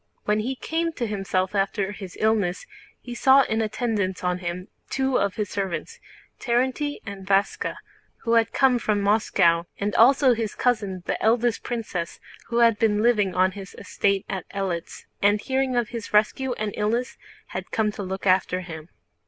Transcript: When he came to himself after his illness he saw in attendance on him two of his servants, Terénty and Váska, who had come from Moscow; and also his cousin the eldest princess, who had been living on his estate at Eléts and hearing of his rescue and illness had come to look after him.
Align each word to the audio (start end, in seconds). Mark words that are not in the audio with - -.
When 0.25 0.39
he 0.39 0.55
came 0.55 0.93
to 0.93 1.05
himself 1.05 1.53
after 1.53 1.91
his 1.91 2.17
illness 2.19 2.65
he 3.01 3.13
saw 3.13 3.43
in 3.43 3.61
attendance 3.61 4.23
on 4.23 4.39
him 4.39 4.67
two 4.89 5.19
of 5.19 5.35
his 5.35 5.51
servants, 5.51 5.99
Terénty 6.39 7.01
and 7.05 7.23
Váska, 7.23 7.75
who 8.23 8.33
had 8.33 8.51
come 8.51 8.79
from 8.79 8.99
Moscow; 9.03 9.65
and 9.77 9.93
also 9.93 10.33
his 10.33 10.55
cousin 10.55 11.03
the 11.05 11.21
eldest 11.23 11.61
princess, 11.61 12.19
who 12.47 12.61
had 12.61 12.79
been 12.79 13.03
living 13.03 13.35
on 13.35 13.51
his 13.51 13.75
estate 13.77 14.25
at 14.27 14.49
Eléts 14.49 15.05
and 15.21 15.39
hearing 15.39 15.75
of 15.75 15.89
his 15.89 16.11
rescue 16.11 16.53
and 16.53 16.73
illness 16.75 17.15
had 17.49 17.69
come 17.69 17.91
to 17.91 18.01
look 18.01 18.25
after 18.25 18.61
him. 18.61 18.89